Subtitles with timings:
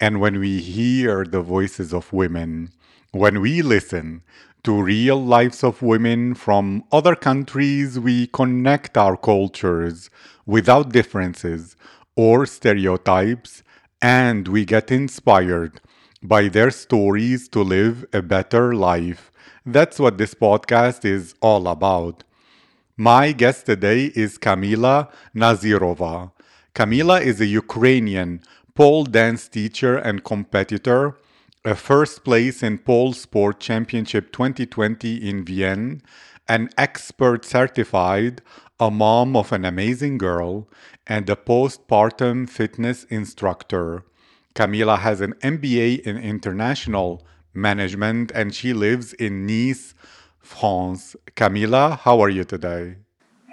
[0.00, 2.70] And when we hear the voices of women,
[3.12, 4.22] when we listen
[4.62, 10.08] to real lives of women from other countries, we connect our cultures
[10.46, 11.76] without differences
[12.16, 13.62] or stereotypes,
[14.00, 15.80] and we get inspired
[16.22, 19.30] by their stories to live a better life.
[19.66, 22.24] That's what this podcast is all about.
[22.96, 26.32] My guest today is Kamila Nazyrova.
[26.74, 28.42] Kamila is a Ukrainian
[28.74, 31.16] pole dance teacher and competitor,
[31.64, 35.98] a first place in Pole Sport Championship 2020 in Vienna,
[36.48, 38.42] an Xpert certified,
[38.78, 40.68] a mom of an amazing girl,
[41.06, 44.04] and a postpartum fitness instructor.
[44.54, 49.94] Kamila has an MBA in international management and she lives in Nice,
[50.38, 51.14] France.
[51.36, 52.96] Kamila, how are you today?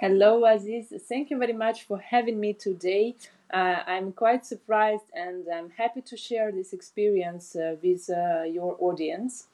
[0.00, 0.92] Hello, Aziz.
[1.08, 3.16] Thank you very much for having me today.
[3.52, 8.76] Uh, I'm quite surprised and I'm happy to share this experience uh, with uh, your
[8.78, 9.46] audience.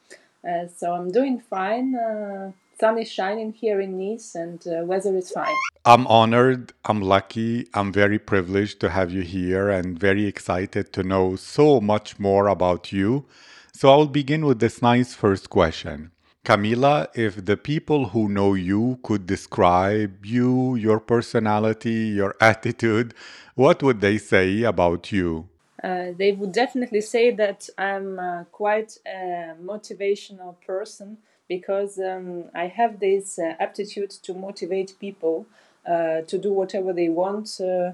[0.47, 1.95] Uh, so I'm doing fine.
[1.95, 5.55] Uh, sun is shining here in Nice and uh, weather is fine.
[5.85, 11.03] I'm honored, I'm lucky, I'm very privileged to have you here and very excited to
[11.03, 13.25] know so much more about you.
[13.73, 16.11] So I'll begin with this nice first question.
[16.45, 23.15] Kamila, if the people who know you could describe you, your personality, your attitude,
[23.55, 25.49] what would they say about you?
[25.83, 31.17] Uh, they would definitely say that I'm uh, quite a motivational person
[31.47, 35.47] because um, I have this uh, aptitude to motivate people
[35.83, 37.93] uh, to do whatever they want uh,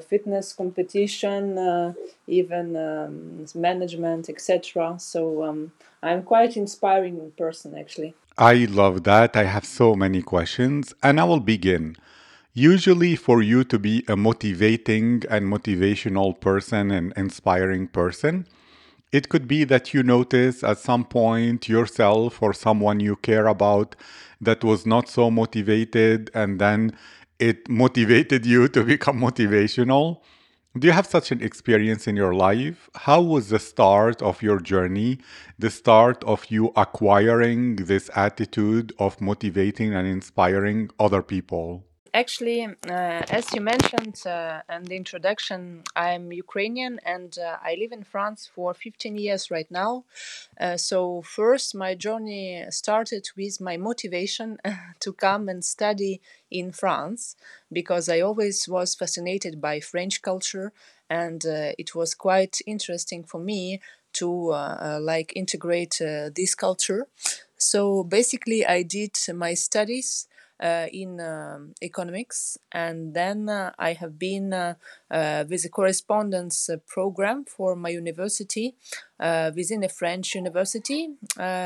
[0.00, 1.92] fitness competition, uh,
[2.26, 4.96] even um, management, etc.
[4.98, 8.14] So um, I'm quite inspiring person actually.
[8.38, 9.34] I love that.
[9.34, 11.96] I have so many questions, and I will begin.
[12.52, 18.46] Usually, for you to be a motivating and motivational person and inspiring person,
[19.10, 23.96] it could be that you notice at some point yourself or someone you care about
[24.40, 26.92] that was not so motivated, and then
[27.38, 30.20] it motivated you to become motivational.
[30.78, 32.90] Do you have such an experience in your life?
[32.94, 35.18] How was the start of your journey,
[35.58, 41.86] the start of you acquiring this attitude of motivating and inspiring other people?
[42.16, 47.92] Actually, uh, as you mentioned uh, in the introduction, I'm Ukrainian and uh, I live
[47.92, 50.04] in France for 15 years right now.
[50.58, 54.56] Uh, so, first, my journey started with my motivation
[55.00, 57.36] to come and study in France
[57.70, 60.72] because I always was fascinated by French culture
[61.10, 63.82] and uh, it was quite interesting for me
[64.14, 65.98] to uh, like integrate
[66.34, 67.08] this culture.
[67.58, 70.28] So, basically, I did my studies
[70.60, 74.74] in um, economics, and then uh, I have been uh,
[75.10, 78.74] with a correspondence program for my university
[79.18, 81.10] within a French university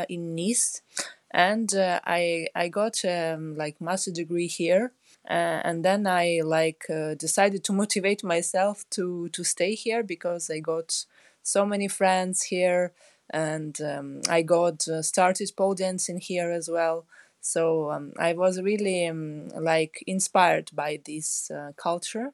[0.08, 0.82] in Nice,
[1.30, 4.92] and I I got um, like master degree here.
[5.28, 10.50] Uh, and then I like uh, decided to motivate myself to to stay here because
[10.50, 11.04] I got
[11.42, 12.92] so many friends here,
[13.28, 17.04] and um, I got uh, started pole dancing here as well.
[17.40, 22.32] So um, I was really um, like inspired by this uh, culture,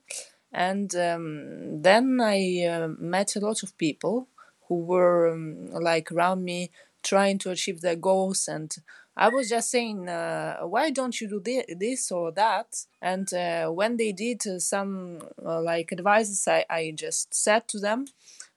[0.53, 4.29] and um, then I uh, met a lot of people
[4.69, 6.71] who were um, like around me
[7.03, 8.49] trying to achieve their goals.
[8.49, 8.75] And
[9.17, 12.85] I was just saying, uh, why don't you do this or that?
[13.01, 17.79] And uh, when they did uh, some uh, like advices, I, I just said to
[17.79, 18.07] them,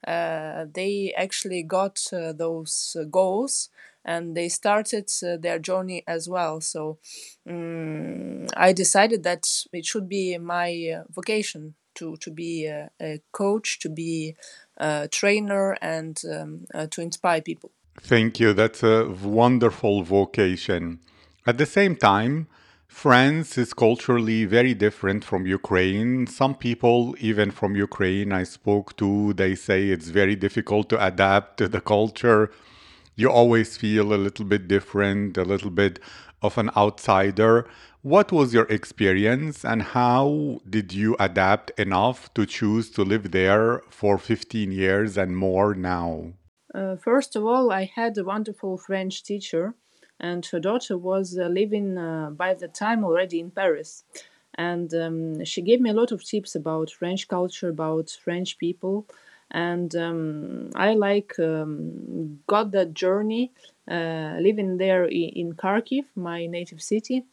[0.06, 3.68] uh, they actually got uh, those goals
[4.04, 6.60] and they started uh, their journey as well.
[6.60, 6.98] So
[7.48, 13.20] um, I decided that it should be my uh, vocation to to be a, a,
[13.32, 14.36] coach, to be
[14.76, 17.70] a trainer, and um, uh, to inspire people.
[18.00, 18.52] Thank you.
[18.52, 21.00] That's a wonderful vocation.
[21.46, 22.46] At the same time,
[22.86, 26.26] France is culturally very different from Ukraine.
[26.26, 31.58] Some people, even from Ukraine, I spoke to, they say it's very difficult to adapt
[31.58, 32.50] to the culture
[33.16, 35.98] you always feel a little bit different, a little bit
[36.42, 37.66] of an outsider.
[38.02, 43.82] What was your experience and how did you adapt enough to choose to live there
[43.90, 46.32] for 15 years and more now?
[46.74, 49.74] Uh, first of all, I had a wonderful French teacher,
[50.18, 54.04] and her daughter was uh, living uh, by the time already in Paris.
[54.54, 59.06] And um, she gave me a lot of tips about French culture, about French people,
[59.50, 63.52] and um, I like um, got that journey
[63.90, 67.24] uh, living there in, Kharkiv, my native city.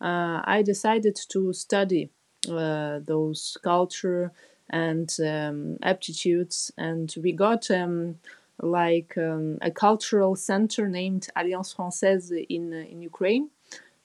[0.00, 2.10] Uh, I decided to study
[2.50, 4.32] uh, those culture
[4.70, 8.16] and um, aptitudes, and we got um,
[8.60, 13.50] like um, a cultural center named Alliance Française in in Ukraine.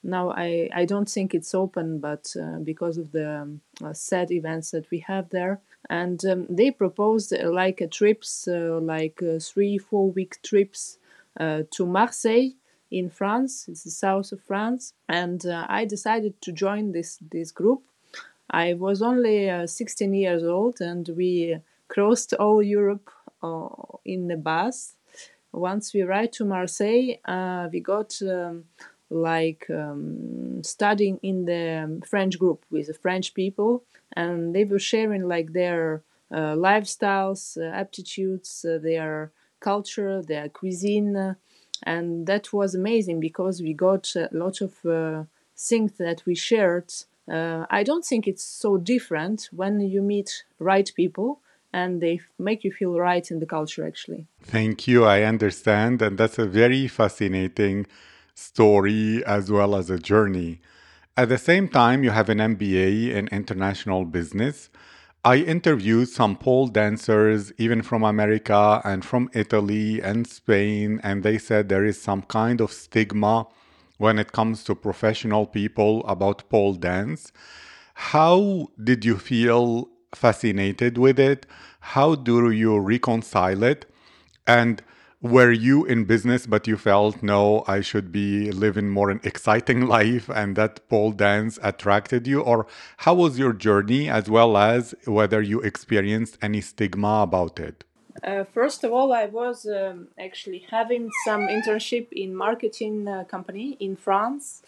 [0.08, 4.32] Now I, I don't think it's open, but uh, because of the um, uh, sad
[4.32, 5.60] events that we have there,
[5.90, 10.98] and um, they proposed uh, like a trips, uh, like uh, three four week trips
[11.38, 12.52] uh, to Marseille
[12.90, 13.68] in France.
[13.68, 17.84] It's the south of France, and I decided to join this this group.
[18.50, 21.60] I was only 16 years old, and we
[21.90, 23.10] crossed all Europe
[23.44, 23.68] uh,
[24.06, 24.96] in the bus.
[25.52, 28.66] Once we arrived to Marseille, uh, we got um,
[29.10, 33.84] like um, studying in the French group with the French people,
[34.14, 41.36] and they were sharing like their uh, lifestyles, uh, aptitudes, uh, their culture, their cuisine,
[41.84, 45.24] and that was amazing because we got a lot of uh,
[45.56, 46.92] things that we shared.
[47.30, 51.42] I don't think it's so different when you meet right people
[51.74, 54.28] and they make you feel right in the culture actually.
[54.44, 55.06] Thank you.
[55.06, 56.02] I understand.
[56.02, 57.86] And that's a very fascinating
[58.38, 60.62] story as well as a journey.
[61.16, 64.70] At the same time, you have an MBA in international business.
[65.26, 71.40] I interviewed some pole dancers, even from America and from Italy and Spain, and they
[71.40, 73.48] said there is some kind of stigma
[73.98, 77.32] when it comes to professional people about pole dance.
[77.96, 81.48] How did you feel fascinated with it?
[81.80, 83.88] How do you reconcile it?
[84.46, 84.84] And
[85.22, 89.88] were you in business but you felt no i should be living more an exciting
[89.98, 92.42] life and that pole dance attracted you?
[92.42, 92.68] Or
[92.98, 97.84] how was your journey as well as whether you experienced any stigma about it?
[98.24, 103.78] Uh, first of all i was um, actually having some internship in marketing uh, company
[103.80, 104.62] in france.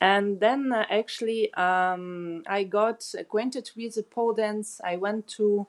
[0.00, 4.80] And then uh, actually um, i got acquainted with the pole dance.
[4.84, 5.66] I went to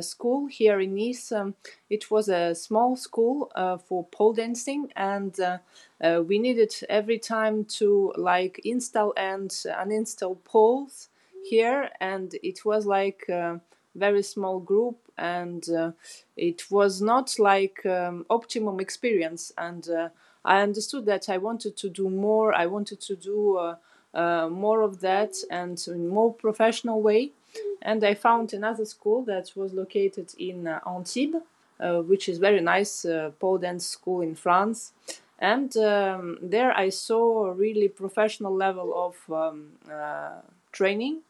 [0.00, 1.54] school here in nice um,
[1.90, 5.58] it was a small school uh, for pole dancing and uh,
[6.02, 11.08] uh, we needed every time to like install and uninstall poles
[11.50, 13.60] here and it was like a
[13.94, 15.92] very small group and uh,
[16.36, 20.08] it was not like um, optimum experience and uh,
[20.44, 22.54] I understood that I wanted to do more.
[22.54, 23.56] I wanted to do
[24.14, 27.32] uh, more of that and in more professional way.
[27.82, 31.36] And I found another school that was located in uh, Antibes,
[31.80, 34.92] uh, which is very nice uh, pole dance school in France.
[35.38, 40.40] And um, there I saw a really professional level of um, uh,
[40.72, 41.20] training.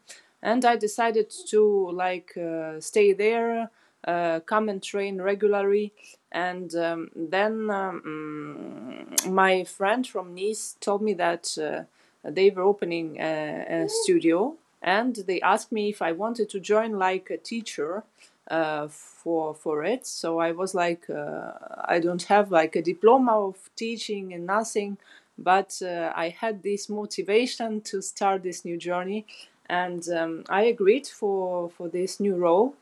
[0.43, 2.37] And I decided to like
[2.81, 3.71] stay there,
[4.05, 5.93] come and train regularly
[6.35, 11.85] and um, then um, my friend from Nice told me that uh,
[12.29, 16.99] they were opening a, a, studio, and they asked me if I wanted to join
[16.99, 18.05] like a teacher
[18.51, 20.07] uh, for for it.
[20.07, 21.53] So I was like, uh,
[21.87, 24.99] I don't have like a diploma of teaching and nothing,
[25.39, 29.25] but uh, I had this motivation to start this new journey,
[29.69, 32.75] and um, I agreed for for this new role.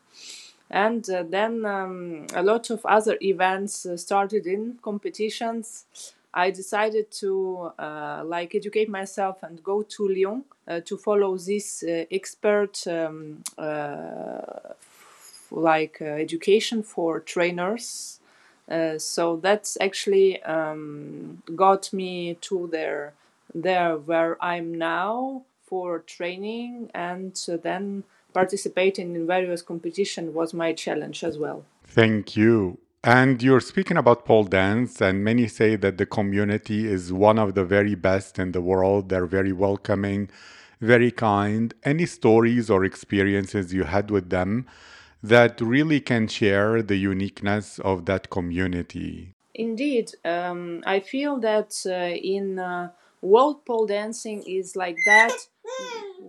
[0.69, 5.85] And uh, then um, a lot of other events uh, started in competitions
[6.33, 11.83] i decided to uh, like educate myself and go to lyon uh, to follow this
[11.83, 14.73] uh, Xpert um, uh,
[15.51, 18.19] like education for trainers
[18.97, 23.13] so that's actually um, got me to there
[23.53, 31.23] there where i'm now for training and then participating in various competition was my challenge
[31.23, 31.63] as well.
[31.85, 32.77] Thank you.
[33.05, 37.53] And you're speaking about pole dance, and many say that the community is one of
[37.53, 39.09] the very best in the world.
[39.09, 40.29] They're very welcoming,
[40.79, 41.73] very kind.
[41.83, 44.67] Any stories or experiences you had with them
[45.21, 49.33] that really can share the uniqueness of that community?
[49.53, 50.13] Indeed.
[50.23, 52.91] Um, I feel that uh, in uh,
[53.21, 55.33] world pole dancing is like that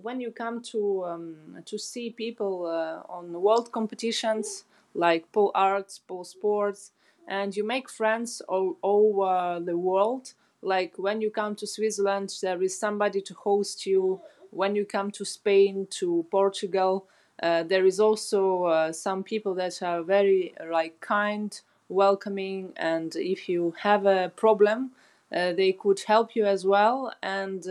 [0.03, 4.65] when you come to um, to see people uh, on world competitions
[4.95, 6.93] like pole arts, pole sports,
[7.27, 10.35] and you make friends all over the world.
[10.63, 14.21] Like when you come to Switzerland, there is somebody to host you.
[14.51, 17.07] When you come to Spain, to Portugal,
[17.43, 23.49] uh, there is also uh, some people that are very like kind, welcoming, and if
[23.49, 24.93] you have a problem,
[25.35, 27.13] uh, they could help you as well.
[27.23, 27.67] And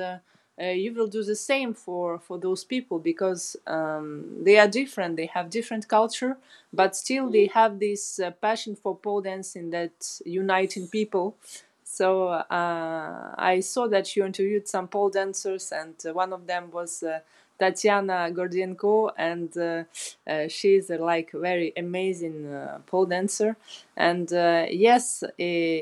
[0.61, 5.15] uh, you will do the same for for those people because um, they are different
[5.15, 6.37] they have different culture
[6.71, 11.35] but still they have this uh, passion for pole dancing that uniting people.
[11.85, 16.71] So uh, i saw that you interviewed some pole dancers and uh, one of them
[16.71, 17.19] was uh,
[17.63, 19.83] Tatiana Gordienko, and uh,
[20.29, 22.35] uh, she's uh, like very amazing
[22.87, 23.55] pole dancer.
[23.95, 24.29] And
[24.69, 25.23] yes,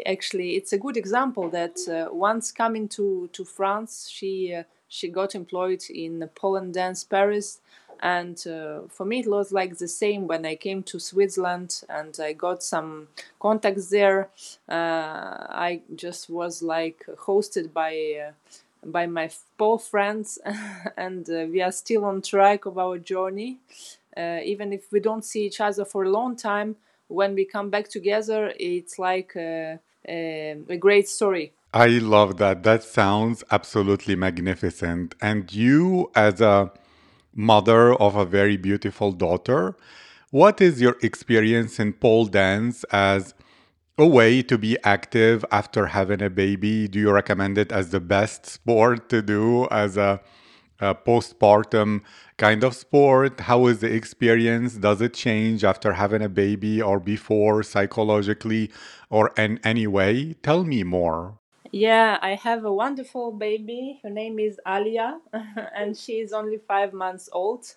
[0.06, 1.78] actually, it's a good example that
[2.12, 7.60] once coming to to France, she she got employed in Poland Dance Paris
[8.02, 12.20] and uh, for me it was like the same when i came to switzerland and
[12.20, 13.08] i got some
[13.40, 14.30] contacts there
[14.70, 17.94] uh, i just was like hosted by
[18.28, 18.32] uh,
[18.86, 20.40] by my four friends,
[20.98, 23.60] and uh, we are still on track of our journey.
[24.16, 26.76] Uh, even if we don't see each other for a long time,
[27.08, 31.54] when we come back together, it's like a, a, a great story.
[31.74, 32.64] I love that.
[32.64, 35.16] That sounds absolutely magnificent.
[35.22, 36.72] And you, as a
[37.34, 39.76] mother of a very beautiful daughter,
[40.32, 43.34] what is your experience in pole dance as
[43.98, 46.88] a way to be active after having a baby?
[46.88, 50.22] Do you recommend it as the best sport to do as a,
[50.80, 52.02] a postpartum
[52.38, 53.42] kind of sport?
[53.42, 54.76] How is the experience?
[54.76, 58.72] Does it change after having a baby or before psychologically
[59.10, 60.36] or in any way?
[60.42, 61.38] Tell me more.
[61.74, 64.00] Yeah, I have a wonderful baby.
[64.04, 65.20] Her name is Alia,
[65.76, 67.76] and she is only five months old.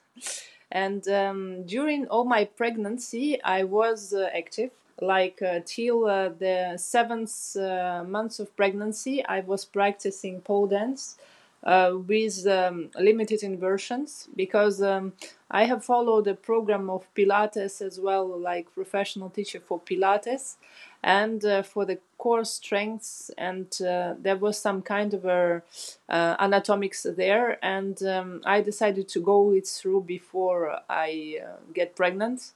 [0.72, 6.76] And um, during all my pregnancy, I was uh, active like uh, till uh, the
[6.76, 11.16] seventh uh, month of pregnancy, I was practicing pole dance
[11.64, 15.14] uh, with um, limited inversions because um,
[15.50, 20.56] I have followed a program of Pilates as well, like professional teacher for Pilates
[21.02, 23.30] and uh, for the core strengths.
[23.36, 25.62] And uh, there was some kind of a
[26.08, 31.40] anatomics there, and um, I decided to go it through before I
[31.74, 32.52] get pregnant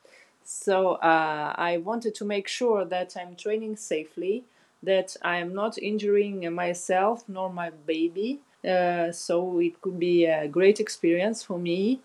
[0.51, 4.45] so uh, I wanted to make sure that I'm training safely,
[4.83, 8.41] that I am not injuring myself nor my baby.
[8.67, 12.01] Uh, so it could be a great experience for me.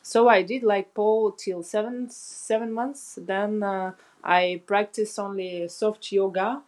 [0.00, 3.18] So I did like pole till seven seven months.
[3.20, 6.62] Then uh, I practiced only soft yoga,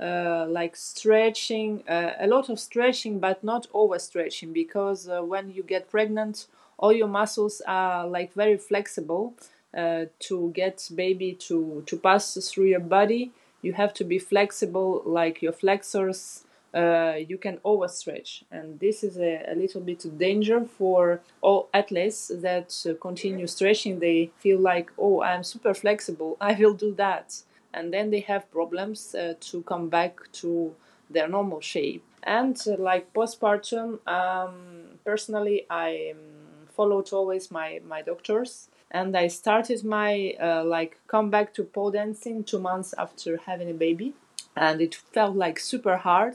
[0.00, 5.62] uh, like stretching, uh, a lot of stretching, but not overstretching because uh, when you
[5.62, 6.46] get pregnant,
[6.78, 9.34] all your muscles are like very flexible
[9.76, 15.02] uh, to get baby to to pass through your body you have to be flexible
[15.04, 18.44] like your flexors uh, you can overstretch.
[18.50, 23.46] And this is a, a, little bit of danger for all athletes that uh, continue
[23.46, 23.98] stretching.
[23.98, 26.36] They feel like oh i'm super flexible.
[26.40, 27.42] I will do that.
[27.72, 30.74] And then they have problems uh, to come back to
[31.08, 32.04] their normal shape.
[32.22, 39.28] And uh, like postpartum um, personally i um, followed always my my doctors and I
[39.28, 44.14] started my uh, like comeback to pole dancing two months after having a baby,
[44.56, 46.34] and it felt like super hard,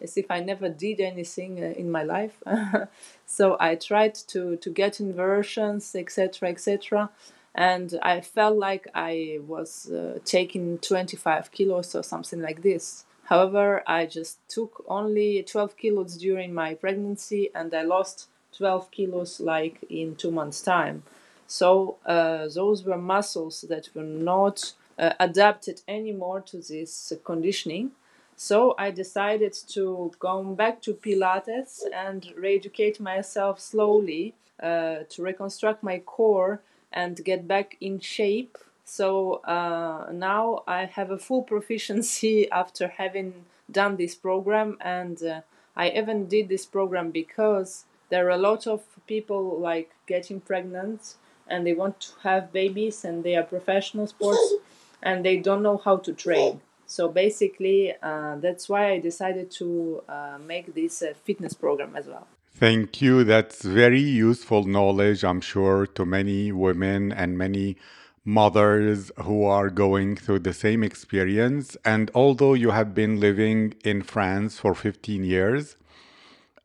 [0.00, 2.42] as if I never did anything uh, in my life.
[3.26, 7.10] so I tried to to get inversions, etc., etc.,
[7.54, 13.04] and I felt like I was uh, taking 25 kilos or something like this.
[13.24, 19.40] However, I just took only 12 kilos during my pregnancy, and I lost 12 kilos
[19.40, 21.04] like in two months' time.
[21.46, 27.92] So uh, those were muscles that were not uh, adapted anymore to this conditioning.
[28.36, 35.82] So I decided to go back to Pilates and re-educate myself slowly uh, to reconstruct
[35.82, 36.60] my core
[36.92, 38.58] and get back in shape.
[38.84, 45.40] So uh, now I have a full proficiency after having done this program, and uh,
[45.76, 51.14] I even did this program because there are a lot of people like getting pregnant
[51.48, 54.54] and they want to have babies and they are professional sports
[55.02, 56.60] and they don't know how to train.
[56.86, 62.06] So basically, uh, that's why I decided to uh, make this uh, fitness program as
[62.06, 62.26] well.
[62.56, 63.24] Thank you.
[63.24, 67.76] That's very useful knowledge, I'm sure, to many women and many
[68.24, 71.76] mothers who are going through the same experience.
[71.84, 75.76] And although you have been living in France for 15 years,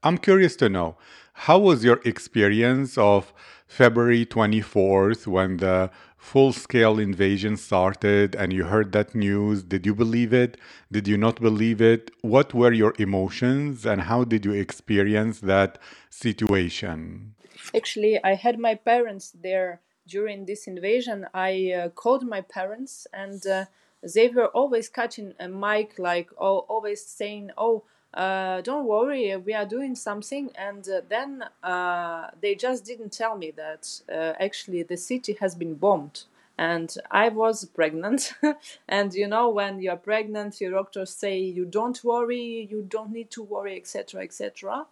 [0.04, 0.96] I'm curious to know
[1.44, 3.34] how was your experience of
[3.66, 9.64] February 24th when the full scale invasion started and you heard that news?
[9.64, 10.58] Did you believe it?
[10.92, 12.12] Did you not believe it?
[12.22, 15.80] What were your emotions and how did you experience that
[16.10, 17.36] situation?
[17.74, 21.26] Actually, I had my parents there during this invasion.
[21.34, 23.66] I uh, called my parents and uh,
[24.04, 29.54] they were always catching a mic, like oh, always saying, "Oh, uh, don't worry, we
[29.54, 34.84] are doing something." And uh, then uh, they just didn't tell me that uh, actually
[34.84, 36.24] the city has been bombed.
[36.58, 38.34] And I was pregnant,
[38.90, 43.32] and you know when you're pregnant, your doctors say you don't worry, you don't need
[43.32, 44.86] to worry, etc., etc.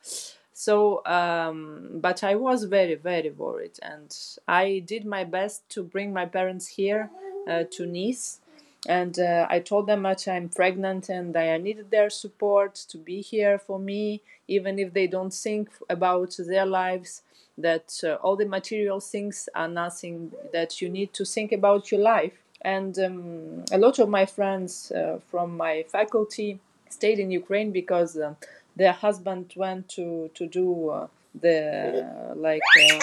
[0.54, 6.14] So, um, but I was very, very worried, and I did my best to bring
[6.14, 7.12] my parents here
[7.48, 8.40] uh, to Nice
[8.88, 13.22] and uh, I told them much I'm pregnant and I needed their support to be
[13.22, 17.22] here for me, even if they don't think about their lives.
[17.58, 20.32] That uh, all the material things are nothing.
[20.54, 22.34] That you need to think about your life.
[22.62, 28.16] And um, a lot of my friends uh, from my faculty stayed in Ukraine because
[28.16, 28.36] uh,
[28.76, 31.08] their husband went to to do uh,
[31.42, 32.62] the like.
[32.80, 33.00] Uh,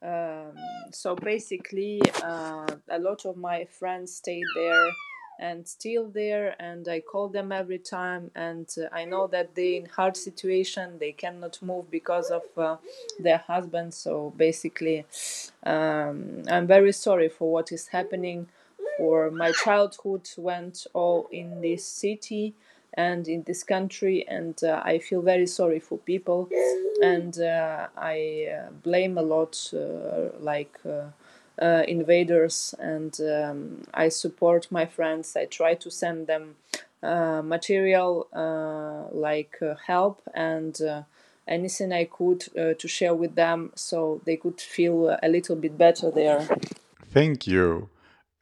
[0.00, 0.52] um,
[0.92, 4.92] so basically, uh, a lot of my friends stayed there
[5.38, 8.30] and still there, and I call them every time.
[8.34, 12.76] And uh, I know that they in hard situation, they cannot move because of uh,
[13.20, 13.94] their husband.
[13.94, 15.06] So basically,
[15.64, 18.48] um, I'm very sorry for what is happening.
[18.96, 22.54] For my childhood went all in this city
[22.94, 26.48] and in this country and uh, i feel very sorry for people
[27.02, 30.76] and uh, i uh, blame a lot uh, like
[31.60, 36.56] uh, uh, invaders and um, i support my friends i try to send them
[37.02, 38.26] material
[39.12, 40.80] like help and
[41.46, 42.40] anything i could
[42.78, 46.48] to share with them so they could feel a little bit better there
[47.12, 47.88] thank you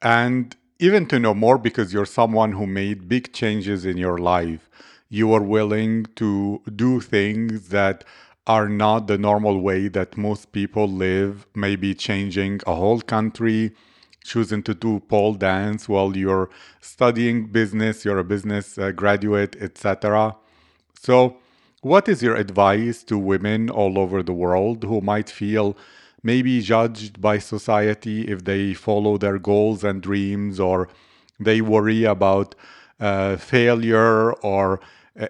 [0.01, 4.69] and even to know more because you're someone who made big changes in your life.
[5.09, 8.03] You are willing to do things that
[8.47, 13.73] are not the normal way that most people live, maybe changing a whole country,
[14.23, 20.35] choosing to do pole dance while you're studying business, you're a business uh, graduate, etc.
[20.99, 21.37] So,
[21.81, 25.77] what is your advice to women all over the world who might feel
[26.23, 30.89] maybe judged by society if they follow their goals and dreams or
[31.39, 32.55] they worry about
[32.99, 34.79] uh, failure or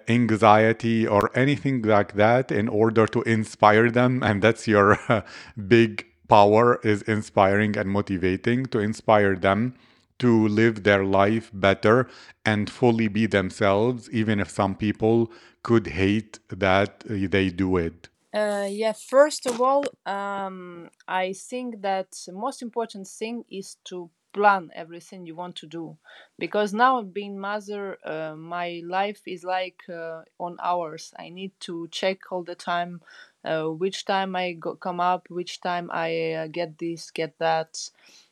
[0.08, 5.22] anxiety or anything like that in order to inspire them and that's your uh,
[5.66, 9.74] big power is inspiring and motivating to inspire them
[10.18, 12.08] to live their life better
[12.44, 15.30] and fully be themselves even if some people
[15.62, 18.08] could hate that they do it.
[18.32, 24.70] Uh, yeah, first of all, um, I think that most important thing is to plan
[24.82, 25.84] everything you want to do.
[26.38, 31.12] Because now being mother uh, my life is like uh, on hours.
[31.18, 32.92] I need to check all the time
[33.44, 37.72] uh, which time i go, come up which time i uh, get this get that.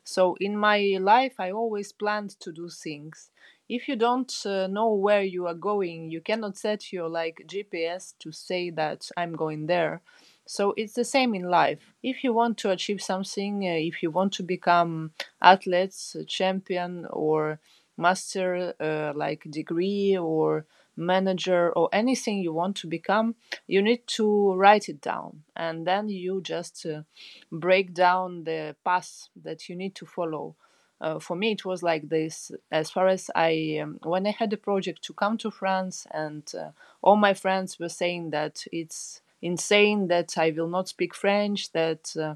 [0.04, 3.30] So in my life i always planned to do things.
[3.68, 8.14] If you don't uh, know where you are going you cannot set your like gps
[8.20, 10.02] to say that i'm going there
[10.46, 11.92] so it's the same in life.
[12.02, 17.58] If you want to achieve something uh, if you want to become athletes champion or
[17.96, 23.34] master uh, like degree or manager or anything you want to become
[23.66, 25.42] you need to write it down.
[25.54, 27.02] And then you just uh,
[27.50, 30.54] break down the path that you need to follow.
[31.00, 32.50] Uh, for me it was like this.
[32.70, 36.50] As far as i um, when i had the project to come to france and
[36.58, 36.70] uh,
[37.02, 42.14] all my friends were saying that it's insane that i will not speak french that
[42.16, 42.34] uh,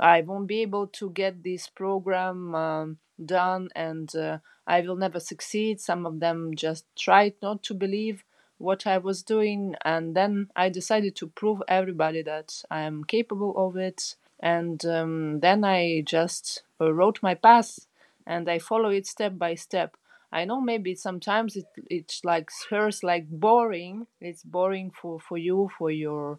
[0.00, 5.20] i won't be able to get this program um, done and uh, i will never
[5.20, 8.24] succeed some of them just tried not to believe
[8.58, 13.54] what i was doing and then i decided to prove everybody that i am capable
[13.56, 17.86] of it and um, then i just uh, wrote my path
[18.26, 19.96] and I follow it step by step.
[20.32, 24.06] I know maybe sometimes it it's like feels like boring.
[24.20, 26.38] It's boring for for you for your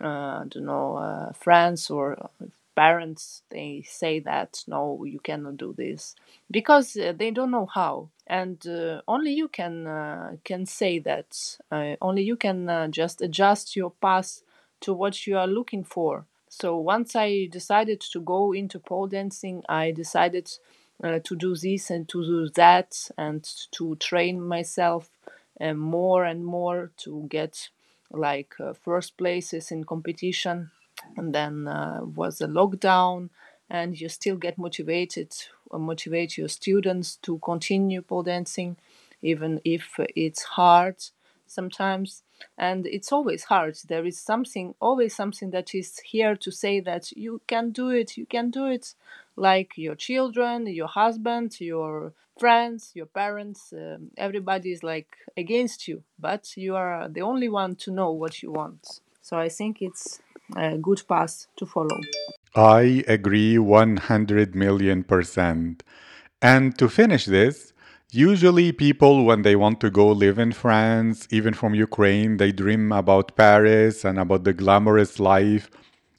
[0.00, 0.06] uh,
[0.42, 2.30] I don't know uh, friends or
[2.74, 3.42] parents.
[3.50, 6.14] They say that no, you cannot do this
[6.50, 11.58] because uh, they don't know how, and uh, only you can uh, can say that.
[11.70, 14.42] Uh, only you can just adjust your path
[14.80, 16.24] to what you are looking for.
[16.48, 20.50] So once I decided to go into pole dancing, I decided
[21.02, 25.10] uh, to do this and to do that and to train myself
[25.60, 27.68] uh, more and more to get
[28.10, 30.70] like uh, first places in competition.
[31.16, 33.30] And then uh, was a lockdown
[33.68, 35.32] and you still get motivated
[35.70, 38.76] uh, motivate your students to continue pole dancing
[39.22, 40.96] even if it's hard
[41.46, 42.22] sometimes.
[42.58, 43.76] And it's always hard.
[43.88, 48.16] There is something always something that is here to say that you can do it
[48.16, 48.94] you can do it
[49.36, 56.02] like your children your husband your friends your parents um, everybody is like against you
[56.18, 60.20] but you are the only one to know what you want so i think it's
[60.56, 62.00] a good path to follow
[62.54, 65.82] I agree 100 million percent.
[66.42, 67.72] And to finish this,
[68.10, 72.92] usually people, when they want to go live in France, even from Ukraine, they dream
[72.92, 75.70] about Paris and about the glamorous life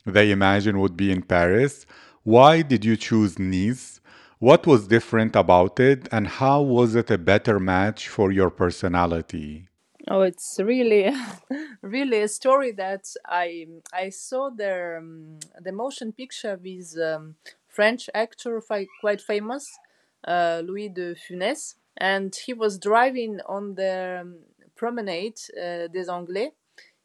[0.06, 1.86] they imagine would be in Paris.
[2.24, 4.00] Why did you choose Nice?
[4.40, 9.68] What was different about it, and how was it a better match for your personality?
[10.08, 11.14] Oh, it's really,
[11.82, 17.36] really a story that I I saw the um, the motion picture with um,
[17.68, 19.78] French actor fi- quite famous,
[20.26, 24.36] uh, Louis de Funès, and he was driving on the um,
[24.76, 26.54] promenade uh, des Anglais,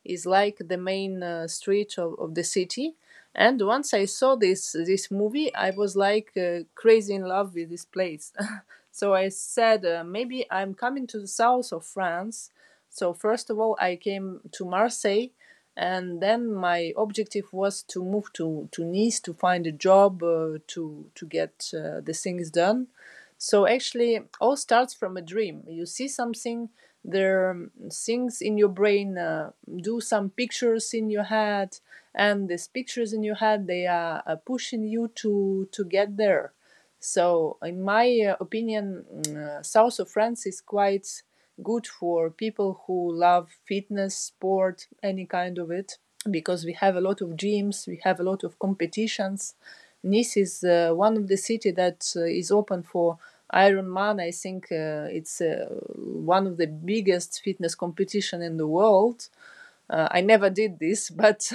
[0.05, 2.95] is like the main uh, street of, of the city.
[3.39, 7.71] And once I saw this this movie, I was like uh, crazy in love with
[7.71, 8.33] this place.
[8.91, 12.51] so I said, uh, maybe I'm coming to the south of France
[12.91, 15.29] so first of all, I came to Marseille,
[15.77, 20.59] and then my objective was to move to, to Nice to find a job uh,
[20.69, 22.89] to to get uh, the things done.
[23.37, 25.63] So actually, all starts from a dream.
[25.69, 26.71] You see something,
[27.05, 31.79] there are things in your brain uh, do some pictures in your head,
[32.19, 36.53] and these pictures in your head they are uh, pushing you to to get there.
[37.01, 41.23] So, in my uh, opinion, mm, uh, south of France is quite
[41.63, 47.01] good for people who love fitness, sport, any kind of it, because we have a
[47.01, 49.55] lot of gyms, we have a lot of competitions.
[50.03, 53.19] Nice is uh, one of the city that uh, is open for
[53.55, 54.21] Ironman.
[54.21, 55.41] I think uh, it's
[55.97, 59.29] one of the biggest fitness competition in the world.
[59.91, 61.51] Uh, I never did this, but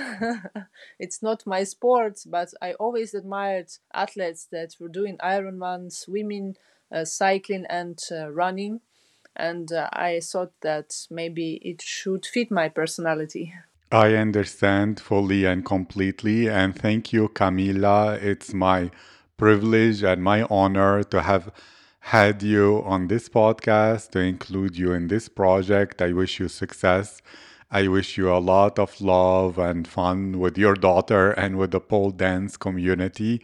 [0.99, 2.21] it's not my sport.
[2.25, 6.55] But I always admired athletes that were doing Ironman, swimming,
[6.91, 8.81] uh, cycling, and running
[9.35, 13.53] and uh, I thought that maybe it should fit my personality.
[13.91, 16.49] I understand fully and completely.
[16.49, 18.21] And thank you, Kamila.
[18.21, 18.91] It's my
[19.37, 21.51] privilege and my honor to have
[21.99, 26.01] had you on this podcast, to include you in this project.
[26.01, 27.21] I wish you success.
[27.73, 31.79] I wish you a lot of love and fun with your daughter and with the
[31.79, 33.41] pole dance community.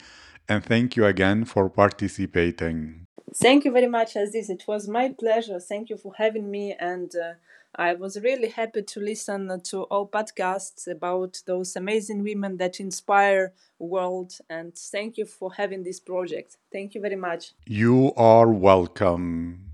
[0.48, 3.08] And thank you again for participating.
[3.36, 4.52] Thank you very much, Aziz.
[4.52, 5.60] It was my pleasure.
[5.60, 6.76] Thank you for having me.
[6.80, 7.34] And uh,
[7.76, 13.54] I was really happy to listen to all podcasts about those amazing women that inspire
[13.80, 14.34] world.
[14.48, 16.58] And thank you for having this project.
[16.72, 17.54] Thank you very much.
[17.66, 19.69] You are welcome.